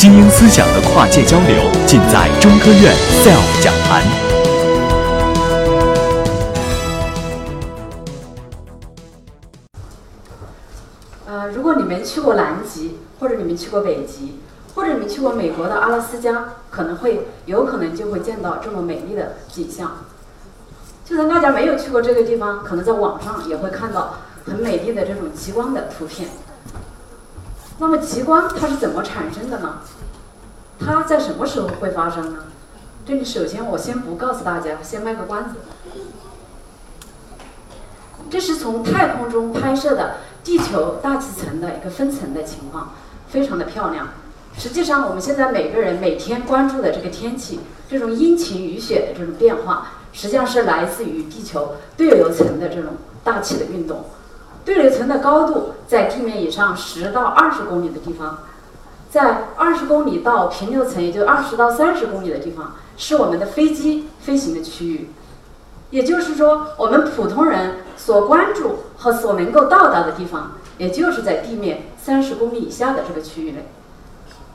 [0.00, 4.02] 精英思想的跨界交流，尽在中科院 SELF 讲坛。
[11.26, 14.40] 呃，如果你们去过南极，或者你们去过北极，
[14.74, 19.98] 或者你们去过美国的阿拉斯加，可能会有可能就会见到这么美丽的景象。
[21.04, 24.14] 就算大家没有去过这个地方，可能在网上也会看到
[24.46, 26.30] 很美丽的这种极光的图片。
[27.80, 29.78] 那么极光它是怎么产生的呢？
[30.78, 32.44] 它在什么时候会发生呢？
[33.06, 35.56] 这里首先我先不告诉大家，先卖个关子。
[38.28, 42.92] 这是从太空中拍摄的地球大气层的一个分层的情况，
[43.28, 44.08] 非常的漂亮。
[44.58, 52.92] 实际上，我们现在每个人每天关注的这个天气，这种阴晴雨雪的这种变化，实际上是来自于地球对流层的这种
[53.24, 54.04] 大气的运动。
[54.64, 58.38] 对流层的高度在地面以上十到二十公里的地方，
[59.10, 65.10] 在二十公里到平流层，也就二十到三十公里的地方，是我们的飞机飞行的区域。
[65.90, 73.68] 也就是说，我们普通人所关注和所能够到达的地方，也就是在地面三十公里以下的这个区域内。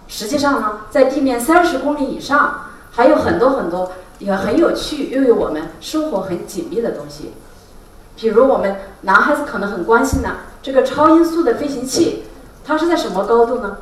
[0.08, 7.34] 实际上呢，在地面三十公里以上，还有很多很多也很有趣又有我们生活很紧密的东西。
[8.16, 10.30] 比如我们男孩子可能很关心的
[10.62, 12.24] 这个超音速的飞行器，
[12.64, 13.78] 它是在什么高度呢？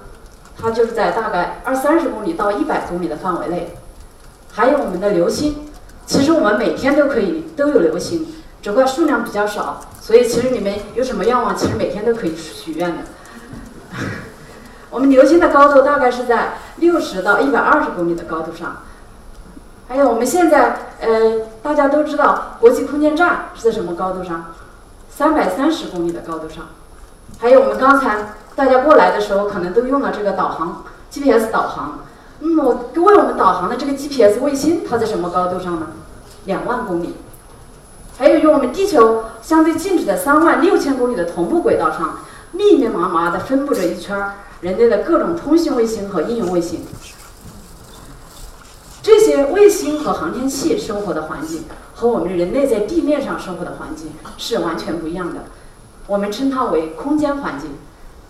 [0.60, 3.76] 它就是在大概二三十公里到一百公里的范围内。
[4.52, 5.68] 还有我们的流星，
[6.06, 8.28] 其实我们每天都可以都有流星，
[8.62, 9.82] 只不过数量比较少。
[10.00, 13.04] 所以其实你们有什么愿望，其实每天都可以许愿的。
[14.92, 18.84] 我们流星的高度大概是在六十到一百二十公里的高度上。
[19.94, 24.46] 还有我们现在，呃，大家都知道国际空间站是在什么高度上？
[25.08, 26.66] 三百三十公里的高度上。
[27.38, 32.00] 还有我们刚才大家过来的时候，可能都用了这个导航 GPS 导航。
[32.40, 35.86] 嗯，么为我们导航的这个 GPS 卫星，它在什么高度上呢？
[36.46, 37.18] 两万公里。
[38.18, 42.18] 还有与我们地球相对静止的三万六千公里的同步轨道上，
[42.54, 46.84] 密密麻麻的分布着一圈人类的各种通信卫星和应用卫星。
[49.34, 51.64] 这些卫星和航天器生活的环境
[51.96, 55.46] 和我们人类在地面上生活的环境是完全不一样的。
[56.06, 57.72] 我们称它为空间环境，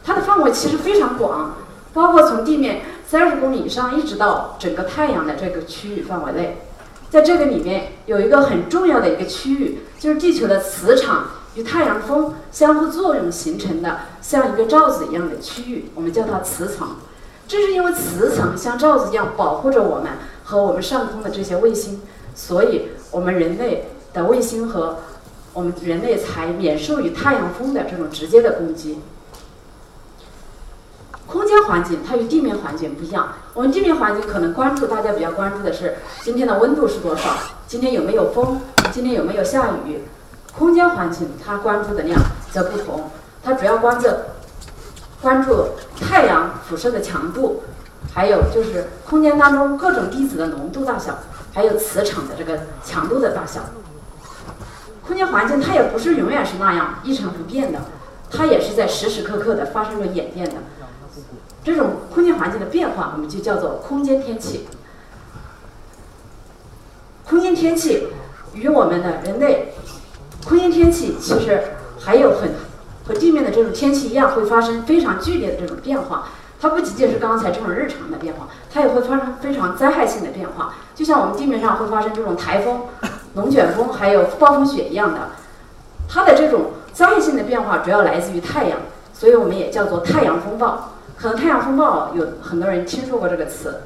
[0.01, 1.55] 它的范围其实非常广，
[1.91, 6.61] 包括从地面三十公里以上一直到整个太阳的这个区域范围内。
[7.09, 11.25] 在这个里面有一个很重要的一个区域，就是地球的磁场
[11.55, 16.91] 与太阳风相互作用形成的像一个罩子一样的区域，我们叫它磁层。
[17.47, 20.11] 正是因为磁层像罩子一样保护着我们。
[20.45, 22.01] 和我们上空的这些卫星，
[22.35, 24.97] 所以我们人类的卫星和
[25.53, 28.99] 我们人类才免受于太阳风的这种直接的攻击。
[31.25, 37.29] 空间环境它与地面环境不一样，我们地面环境可能关注大家比较关注的是今天的温度是多少，
[37.65, 38.59] 今天有没有风，
[38.91, 40.01] 今天有没有下雨。
[40.55, 42.19] 空间环境它关注的量
[42.51, 43.09] 则不同，
[43.41, 44.07] 它主要关注
[45.23, 45.69] 关注
[45.99, 47.63] 太阳辐射的强度。
[48.13, 51.17] 还有就是空间当中各种粒子的浓度大小，
[51.51, 53.61] 还有磁场的这个强度的大小。
[55.07, 57.79] 空间环境它也不是永远是那样一成不变的，
[58.29, 60.55] 它也是在时时刻刻的发生着演变的。
[61.63, 64.67] 这种空间环境的变化，我们就叫做空间天气。
[67.25, 68.09] 空间天气
[68.53, 69.73] 与我们的人类，
[70.45, 71.63] 空间天气其实
[71.97, 72.51] 还有很
[73.07, 76.29] 和地面的这种天气一样，会发生非常剧烈的这种变化。
[76.61, 80.75] 它不仅仅是刚才这种日常的变化，它也会发生非常灾害性的变化。
[80.95, 82.83] 就像我们地面上会发生这种台风、
[83.35, 85.31] 龙卷风，还有暴风雪一样的。
[86.07, 88.79] 它的这种灾害性的变化主要来自于太阳，
[89.13, 90.91] 所以我们也叫做太阳风暴。
[91.17, 93.81] 可能太阳风暴有很多人听说过这个词。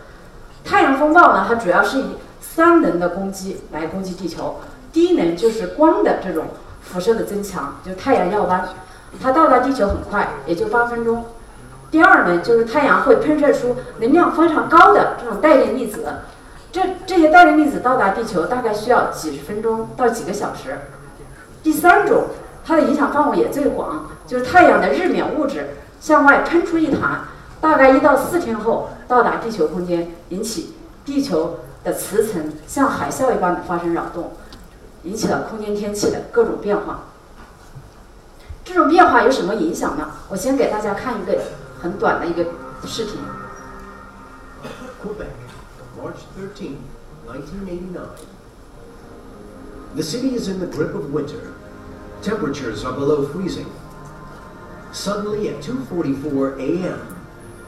[0.64, 2.06] 太阳风暴呢，它主要是以
[2.40, 4.60] 三能的攻击来攻击地球。
[4.92, 6.46] 第一能就是光的这种
[6.82, 8.70] 辐射的增强，就太阳耀斑，
[9.22, 11.26] 它到达地球很快，也就八分钟。
[11.90, 16.06] 第二呢，就是太阳会喷射出能量非常高的这种带电粒子，
[16.72, 20.80] 这这些带电粒子到达地球大概需要几十分钟到几个小时。
[21.64, 22.26] 第三种，
[22.66, 25.70] 它的影响范围也最广，就是太阳的日冕物质
[26.02, 27.22] 向外喷出一团，
[27.62, 30.76] 大概一到四天后到达地球空间，引起
[31.06, 34.34] 地球的磁层像海啸一般的发生扰动，
[35.04, 37.06] 引起了空间天气的各种变化。
[38.67, 40.09] 这种变化有什么影响呢？
[40.29, 41.39] 我先给大家看一个。
[41.83, 42.45] 很短的一个
[42.87, 43.17] 视频。
[45.03, 45.35] Quebec,
[45.99, 46.77] March 13,
[47.27, 48.03] 1989.
[49.97, 51.55] The city is in the grip of winter.
[52.23, 53.67] Temperatures are below freezing.
[54.93, 57.01] Suddenly at 2:44 a.m.,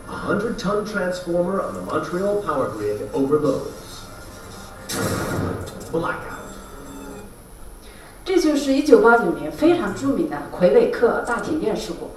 [0.06, 4.04] A hundred ton transformer on the Montreal power grid overloads.
[5.90, 6.37] Blackout.
[8.29, 12.11] 这就是1989年非常著名的魁北克大停电事故，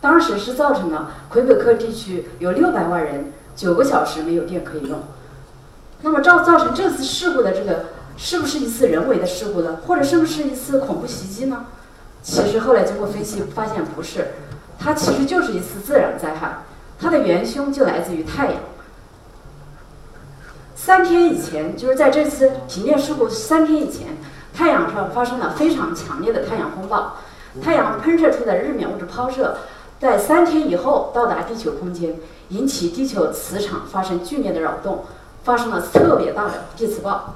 [0.00, 4.98] 当时是造成了魁北克地区有600万人九个小时没有电可以用。
[6.02, 7.84] 那么造造成这次事故的这个
[8.16, 9.78] 是不是一次人为的事故呢？
[9.86, 11.66] 或者是不是一次恐怖袭击呢？
[12.20, 14.26] 其实后来经过分析发现不是，
[14.76, 16.64] 它其实就是一次自然灾害，
[16.98, 18.56] 它的元凶就来自于太阳。
[20.74, 24.08] 三天以前，就是在这次停电事故三天以前，
[24.54, 27.16] 太阳上发生了非常强烈的太阳风暴，
[27.60, 29.56] 太阳喷射出的日冕物质抛射，
[30.00, 32.16] 在三天以后到达地球空间，
[32.50, 35.04] 引起地球磁场发生剧烈的扰动，
[35.42, 37.34] 发生了特别大的地磁暴。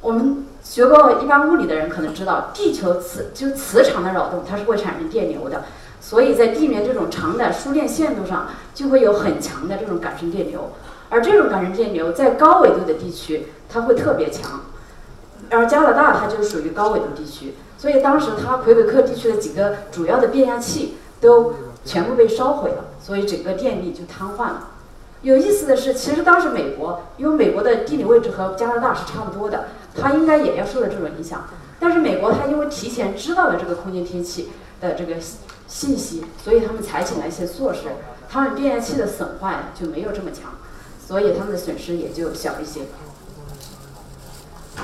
[0.00, 5.62] 我们学过一般物理的人可能知道，地球磁就磁场的扰动，它是会产生电流的，
[6.00, 10.72] 所以在地面这种长的输电线路上就会有很强的这种感生电流。
[11.08, 14.62] 而这种感生电流在高纬度的地区，它会特别强，
[15.52, 21.54] 而加拿大它就属于高纬度地区，所以当时它魁北克地区的几个主要的变压器都
[21.84, 24.68] 全部被烧毁了，所以整个电力就瘫痪了。
[25.22, 31.44] 有意思的是，其实当时美国，因为美国的地理位置和加拿大是差不多的，它应该也要受到这种影响。
[31.78, 34.50] 但是美国它因为提前知道了这个空间天气
[34.80, 35.14] 的这个
[35.68, 37.80] 信息，所以他们采取了一些措施，
[38.28, 40.52] 他们变压器的损坏就没有这么强。
[41.06, 42.82] 所以他们的损失也就小一些。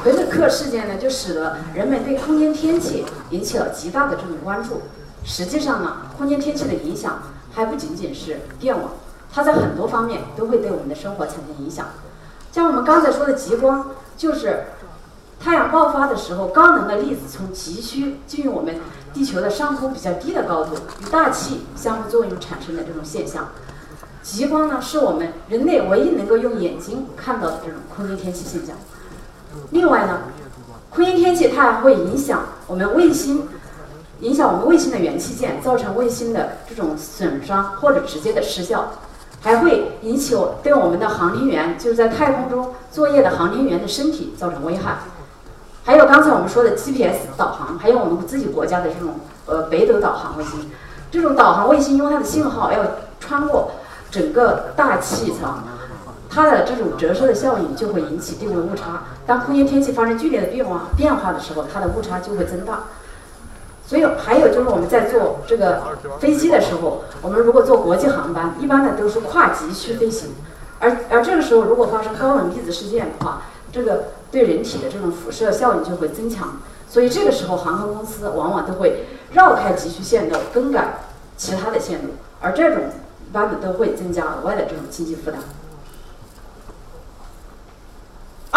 [0.03, 4.83] 魁北克事件呢，就使得人们对空间天气引起了极大的这种关注。
[5.25, 8.93] 实际上呢，空间天气的影响还不仅仅是电网，
[9.33, 11.87] 它在很多方面都会对我们的生活产生影响。
[12.53, 14.67] 像我们刚才说的极光，就是
[15.41, 18.77] 太阳爆发的时候，高能的粒子从极区进入我们
[19.13, 23.49] 地球的上空比较低的高度，与大气相互作用产生的这种现象。
[24.23, 28.77] 极光呢，是我们人类唯一能够用眼睛看到的这种空间天气现象。
[29.71, 30.21] 另外呢，
[30.91, 33.49] 空间天气它还会影响我们卫星，
[34.21, 38.93] 影响我们卫星的元器件，造成卫星的这种损伤或者直接的失效，
[39.43, 44.99] 还会引起我对我们的航天员，就是在太空中作业的航天员的身体造成危害。
[45.85, 49.15] 还有刚才我们说的 GPS 导航，还有我们自己国家的这种
[49.47, 50.71] 呃北斗导航卫星，
[51.11, 52.79] 这种导航卫星因为它的信号要
[53.21, 53.73] 穿过。
[54.11, 55.63] 整个大气层，
[56.31, 59.05] 它的这种折射的效应就会引起地位误差。
[59.27, 62.85] 当空间天气发生剧烈的变化变化的时候，它的误差就会增大。
[63.87, 65.83] 所以还有就是我们在坐这个
[66.21, 70.31] 飞机的时候，我们如果坐国际航班，一般的都是跨极区飞行。
[70.79, 73.43] 而而这个时候如果发生高能粒子事件的话，
[73.73, 76.59] 这个对人体的这种辐射效应就会增强。
[76.89, 81.01] 所以这个时候航空公司往往都会绕开极区线路，更改
[81.37, 82.11] 其他的线路。
[82.41, 82.85] 而这种。
[83.21, 85.39] 一般的都会增加额外的这种经济负担。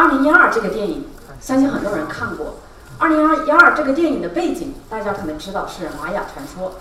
[0.01, 1.05] 二零一二这个电影，
[1.39, 2.55] 相信很多人看过。
[2.97, 6.73] 二零二一二这个电影的背景，大家可能知道是玛雅传说。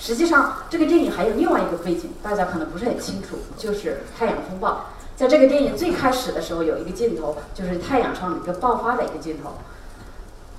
[0.00, 4.86] 实际上，这个电影还有另外一个背景，大家可能不是很清楚，就是太阳风暴。
[5.14, 9.52] 在这个电影最开始的时候，有一个镜头，就是太阳上的一个爆发的一个镜头。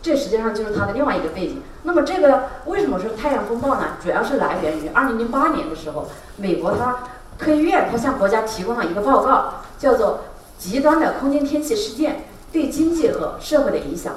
[0.02, 1.62] 这实际上就是它的另外一个背景。
[1.84, 3.98] 那么这个为什么说太阳风暴呢？
[4.02, 6.08] 主要是来源于二零零八年的时候，
[6.38, 6.96] 美国它
[7.38, 10.08] 科学院它向国家提供了一个报告，叫做
[10.58, 14.14] 《极端的空间天气事件对经济和社会的影响》。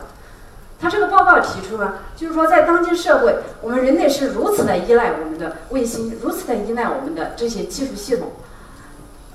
[0.81, 8.31] 它这个报告提出呢，就是说在当今社会，我们人类是如此的依赖我们的卫星，如此的依赖我们的这些技术系统，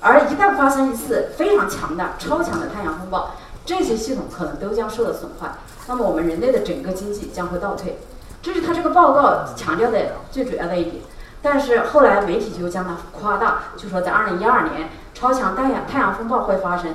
[0.00, 3.34] 而一旦发生一次非常强的、超强的太阳风暴，
[3.66, 5.52] 这些系统可能都将受到损坏。
[5.86, 7.98] 那么我们人类的整个经济将会倒退，
[8.40, 9.98] 这是他这个报告强调的
[10.30, 11.02] 最主要的一点。
[11.44, 16.94] 但是后来媒体就将它夸大，就说在二零一二年超强太阳太阳风暴会发生，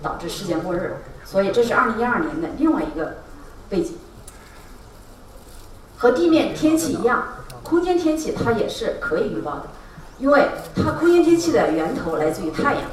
[0.00, 0.98] 导致世界末日。
[1.24, 3.16] 所以这是二零一二年的另外一个
[3.68, 3.98] 背景。
[5.96, 7.24] 和地面天气一样，
[7.64, 9.62] 空间天气它也是可以预报的，
[10.20, 12.84] 因为它空间天气的源头来自于太阳。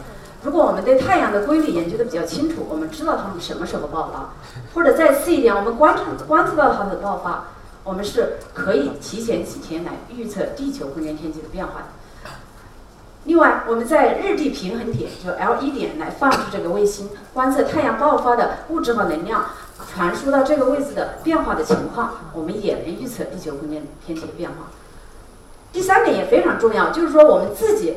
[0.42, 4.32] 如果我们对太阳的规律研究的比较清楚，我们知道它们什么时候爆发，
[4.74, 7.46] 或者再次一点，我们观察观测到它的爆发，
[7.86, 11.86] 我们是可以提前几天来预测地球空间天气的变化的。
[13.24, 19.46] 另外，我们在日地平衡点，就 L 一点来放置这个卫星，观测太阳爆发的物质和能量
[19.94, 24.68] 传输到这个位置的变化的情况，我们也能预测地球空间天气的变化。
[25.72, 27.94] 第三点也非常重要，就是说我们自己。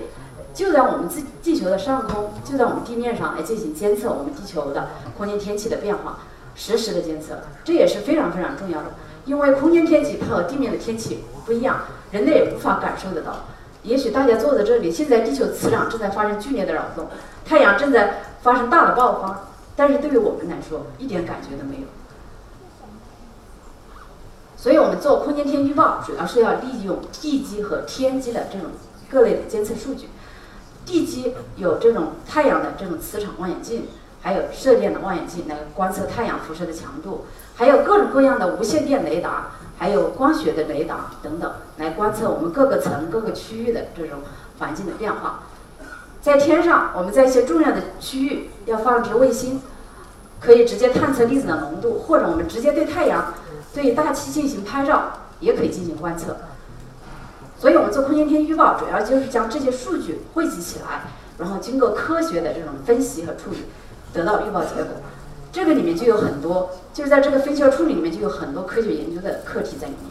[0.55, 6.19] 就在我们自地球的上空，就在我们地面上来进行监测我们地球的空间天气的变化，
[6.57, 8.87] 实时的监测，这也是非常非常重要的。
[9.29, 11.81] 因为空间天气它和地面的天气不一样，
[12.13, 13.45] 人类也无法感受得到。
[13.83, 17.09] 也许大家坐在这里，现在地球磁场正在发生剧烈的扰动，
[17.45, 21.83] 太阳正在发生大的爆发，但是对于我们来说，一点感觉都没有。
[24.57, 28.71] 所以我们做空间天气预报，主要是要利用地基和天基的这种
[29.11, 30.09] 各类的监测数据。
[30.87, 33.89] 地基有这种太阳的这种磁场望远镜，
[34.23, 37.27] 还有射电的望远镜来观测太阳辐射的强度，
[37.59, 44.21] 还有各种各样的无线电雷达，还有光学的雷达等等，来观测我们各个层、各个区域的这种
[44.61, 45.41] 环境的变化。
[46.23, 49.61] 在天上，我们在一些重要的区域要放置卫星，
[50.41, 53.35] 可以直接探测粒子的浓度，或者我们直接对太阳。
[53.75, 56.37] 对大气进行拍照，也可以进行观测。
[57.59, 61.03] 所以，我们做空间天气预报，主要就是将这些数据汇集起来，
[61.39, 63.65] 然后经过科学的这种分析和处理，
[64.13, 64.95] 得到预报结果。
[65.53, 70.11] 这个里面就有很多，就是在这个分析和处理里面就有很多科学研究的课题在里面。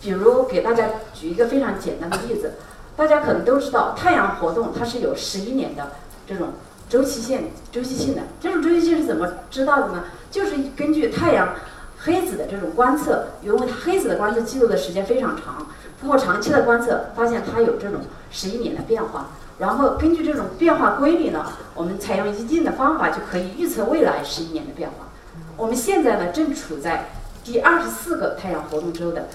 [0.00, 2.54] 比如，给大家举一个非常简单的例子，
[2.96, 5.92] 大家可能都知道，太阳活动它是有十一年的
[6.26, 6.48] 这种
[6.88, 8.22] 周期性、周期性的。
[8.40, 10.04] 这种周期性是怎么知道的呢？
[10.30, 11.54] 就是根据太阳。
[12.00, 15.66] 黑子的这种观测，因为黑子的观测记录的时间非常长，
[16.00, 19.30] 通过长期的观测，发现它有这种十一年的变化。
[19.58, 25.08] 然后根据这种变化规律呢，我们采用一定的方法就可以预测未来十一年的变化。
[25.56, 27.06] 我们现在呢正处在
[27.42, 29.28] 第二十四个太阳活动周的，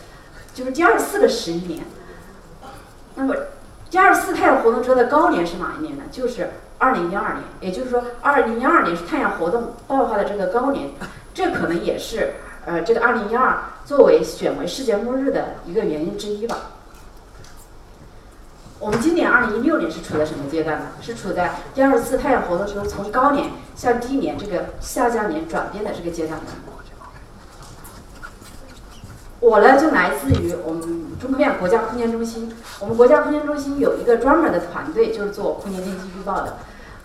[0.54, 1.84] 就是第二十四个十一年。
[3.16, 3.36] 那么
[3.90, 6.04] 第二十四太阳活动周的高年是哪一年呢？
[6.12, 10.92] 就是二零一二年，也就是说二零一二年是太阳活动爆发的这个高年，
[11.34, 12.36] 这可能也是。
[12.66, 16.58] 呃，这个二零一二作为选为世界末日的一个原因之一吧。
[18.84, 20.88] 我们今年二零一六年是处在什么阶段呢？
[21.02, 26.38] 是处在第二次太阳活动中从高年向低年这个下降年转变的这个阶段。
[29.40, 36.58] 我呢就来自于我们中科院国家空间中心，我们国家空间中心有一个专门的团队，就是做空间天气预报的，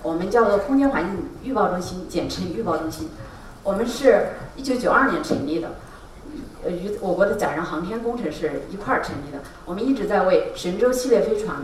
[0.02, 3.08] 我们叫做空间环境预报中心，简称预报中心。
[3.62, 5.68] 我们是一九九二年成立的，
[6.64, 9.38] 呃，与我国的载人航天工程是一块儿成立的。
[9.64, 11.58] 我们一直在为神舟系列飞船、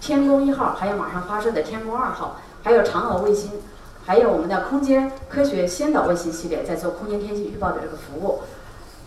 [0.00, 3.50] 天宫一号，还有马上发射的天宫二号，还有嫦娥卫星，
[4.06, 8.40] 还有我们的空间科学先导卫星系列，在做空间天气预报的这个服务。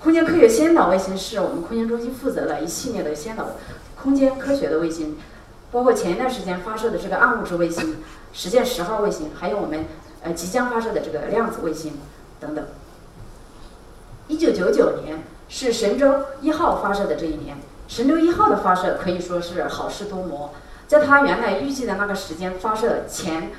[0.03, 3.47] 空间科学先导卫星是我们空间中心负责的一系列的先导
[4.01, 5.17] 空间科学的卫星，
[5.71, 7.97] 包括前一段时间发射的这个暗物质卫星
[8.33, 9.85] “实践十号”卫星，还有我们
[10.23, 11.93] 呃即将发射的这个量子卫星。
[12.39, 12.65] 等等。
[14.31, 17.57] 一九九九年是神舟一号发射的这一年，
[17.89, 20.51] 神舟一号的发射可以说是好事多磨。
[20.87, 23.51] 在它原来预计的那个时间发射前，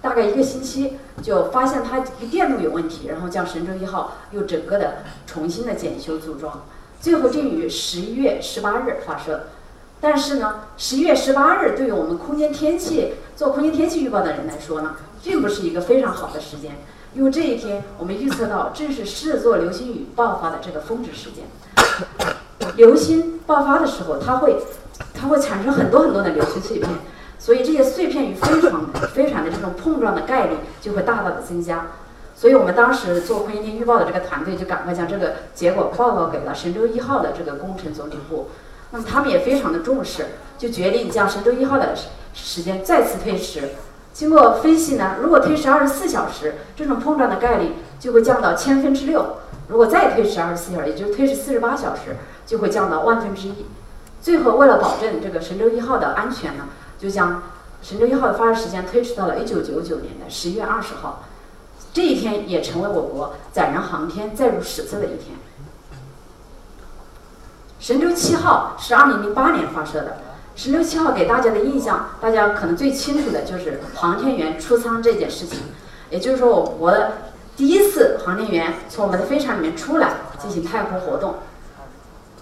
[0.00, 1.98] 大概一个星期就发现它
[2.30, 6.62] 电路有问题，然后将神舟一号又整个的重新的检修组装，
[7.00, 9.48] 最后定于十一月十八日发射。
[10.00, 14.94] 但是呢，十一月十八日对于我们空间天气做空间天气预报的人来说呢，
[15.24, 16.76] 并不是一个非常好的时间。
[17.12, 21.44] 因为这一天，我们预测到正是狮子座流星雨爆发的这个峰值时间。
[22.76, 24.56] 流星爆发的时候，它会，
[25.12, 26.88] 它会产生很多很多的流星碎片，
[27.36, 31.88] 所以这些碎片与飞船、飞船的这种碰撞的概率就会大大的增加。
[32.36, 38.50] 所以我们当时做空间预报的这个团队就赶快将这个结果报告给了神舟一号的这个工程总体部。
[38.92, 40.26] 那么他们也非常的重视，
[40.56, 41.94] 就决定将神舟一号的
[42.32, 43.70] 时间再次推迟。
[44.12, 49.22] 经过分析呢，如果推迟二十四小时，这种碰撞的概率就会降到千分之六；
[49.68, 53.66] 如果再推迟二十四小时，也就是推迟四十八小时，就会降到万分之一。
[54.20, 56.64] 最后，为了保证这个神舟一号的安全呢，
[56.98, 57.42] 就将
[57.80, 61.24] 神舟一号的发射时间推迟到了一九九九年的十一月二十号。
[61.92, 65.36] 这一天也成为我国载人航天载入史册的一天。
[67.78, 70.18] 神舟七号是二零零八年发射的。
[70.62, 75.58] 十六七号给大家的印象，大家可能最清楚的就是航天员出舱这件事情。
[76.10, 76.94] 也就是说，我国
[77.56, 81.36] 第一次航天员从我们的飞船里面出来进行太空活动。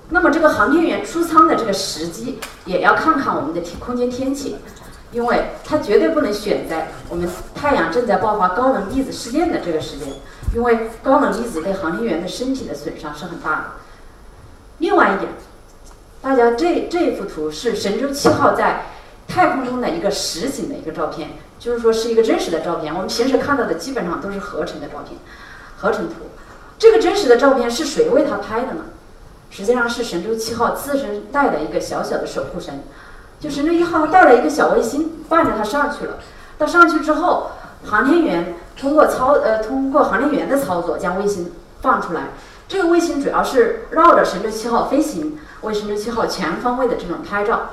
[0.08, 4.56] 那么，这个航天员出舱的这个时机，也要看看我们的天空间天气，
[5.12, 10.08] 因为它绝对不能选在我们太阳正在爆发高能粒子事件的这个时间，
[10.56, 13.64] 因为高能粒子对航天员的身体的损伤是很大的。
[14.78, 15.30] 另外一点。
[16.28, 18.82] 大家，这这一幅图是神舟七号在
[19.26, 22.92] 太空中的一个实景的一个照片，就是说是一个真实的照片。
[22.92, 25.18] 我们平时看到的基本上都是合成的照片，
[25.78, 26.16] 合成图。
[26.78, 28.84] 这个真实的照片是谁为他拍的呢？
[29.48, 32.82] 实际上是神舟七号自身带的一个小小的守护神，
[33.40, 36.18] 就神舟一号带了一个小卫星伴着它上去了。
[36.58, 37.52] 到上去之后，
[37.86, 42.24] 航天员通过操呃通过航天员的操作将卫星放出来。
[42.68, 45.38] 这个卫星主要是绕着神舟七号飞行。
[45.62, 47.70] 为神舟七号全方位的这种拍照，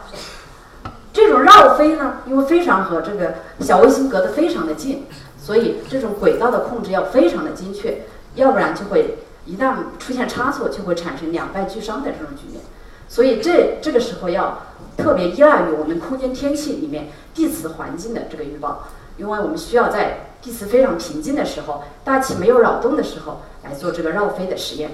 [1.14, 5.06] 这种绕飞呢，因为非常和这个小卫星隔得非常的近，
[5.38, 8.02] 所以这种轨道的控制要非常的精确，
[8.36, 12.62] 要不然就会一旦出现差错，就会产生两败俱伤的这种局面。
[13.08, 14.64] 所以这这个时候要
[14.98, 18.88] 特别依赖于我们空间天气里面地磁环境的这个预报，
[19.18, 24.92] 因为我们需要在地磁非常平静的时候，大气没有扰动的时候来做这个绕飞的实验。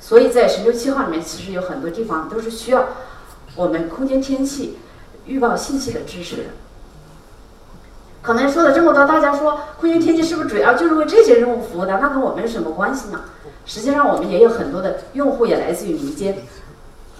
[0.00, 2.86] 所以在神舟七号里面，其实有很多地方都是需要
[3.54, 4.78] 我们空间天气。
[5.26, 6.46] 预报信息的支持，
[8.20, 12.00] 可能说了这么多，大家说空间天气是不是主要就是为这些任务服务的？
[12.00, 13.20] 那跟我们有什么关系呢？
[13.64, 16.38] 实际上，我们也有很多的用户也来自于民间。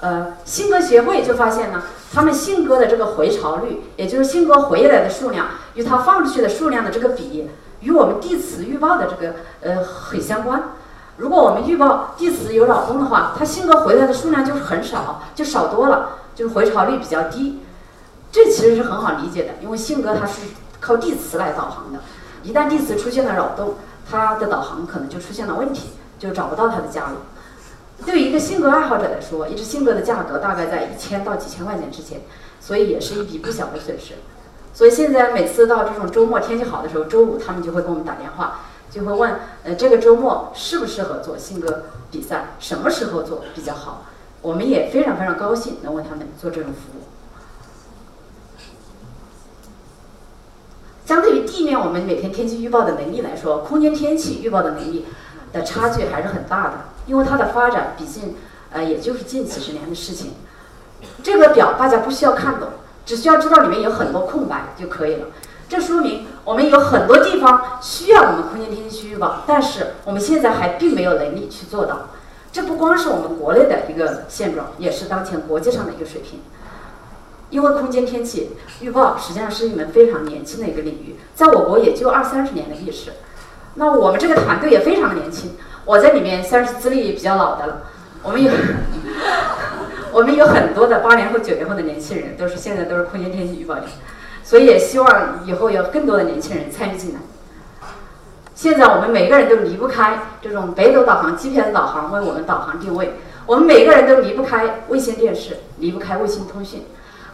[0.01, 7.49] 呃，信鸽协会就发现呢，他们信鸽的这个回巢率，也就是信鸽回来的数量，与它放出去的数量的这个比，
[7.81, 10.63] 与我们地磁预报的这个呃很相关。
[11.19, 17.61] 如果我们预报地磁有扰动的话，它信鸽回来的数量就是很少，就少多了，就是回巢率比较低。
[18.33, 20.41] 这其实是很好理解的，因为信鸽它是
[20.81, 21.99] 靠地磁来导航的，
[22.43, 23.75] 一旦地磁出现了扰动，
[24.11, 27.17] 它的导航可能就出现了问题，就找不到它的家了。
[28.07, 32.21] 对于一个信鸽爱好者来说，一只信鸽的价格大概在一千到几千块钱之间，
[32.61, 34.15] 所以也是一笔不小的损失。
[34.73, 44.05] 所以现在每次到这种周末天气好的时候，周五他们就会给我们打电话，就会问，呃，这个周末适不适合做信鸽比赛，什么时候做比较好？
[44.43, 47.03] 我们也非常非常高兴能为他们做这种服务。
[51.05, 55.05] 相对于地面，我们每天天气预报的能力来说，空间天气预报的能力
[55.53, 56.75] 的差距还是很大的。
[57.11, 58.37] 因为它的发展毕竟，
[58.71, 60.35] 呃，也就是近几十年的事情。
[61.25, 62.69] 这个表大家不需要看懂，
[63.05, 65.27] 只需要知道里面有很多空白就可以了。
[65.69, 72.11] 这说明我们有很多地方需要我们空间天气预报，但是我们现在还并没有能力去做到。
[72.53, 76.41] 这不光是我们国内的一个现状，也是当前国际上的一个水平。
[77.51, 78.51] 因为空间天气
[78.81, 83.15] 预报实际上是一门非常年轻的一个领域，在我国也就二三十年的历史。
[83.75, 85.53] 那我们这个团队也非常的年轻，
[85.85, 87.83] 我在里面算是资历比较老的了。
[88.23, 88.53] 我们有
[90.13, 93.85] 我们有很多的八零后、九零后的年轻人，都是现在都是空间天气预报员，
[94.45, 97.21] 所以也希望以后有更多的年轻人参与进来。
[98.55, 103.15] 现在我们每个人都离不开这种北斗导航、GPS 导航为我们导航定位，
[103.47, 106.85] 我们每个人都离不开卫星电视，离不开卫星通讯。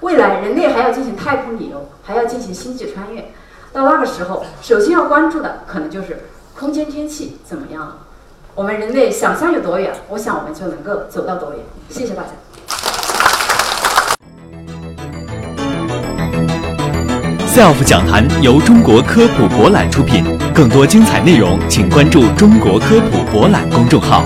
[0.00, 3.32] 未来人类还要进行太空旅游，还要进行星际穿越。
[3.72, 8.05] 到那个时候，首先要关注的可能就是空间天气怎么样了。
[8.56, 11.60] 我们人类想象有多远，我想我们就能够走到多远。
[11.90, 12.30] 谢谢大家。
[17.46, 24.24] SELF 讲坛由中国科普博览出品，更多精彩内容请关注中国科普博览公众号。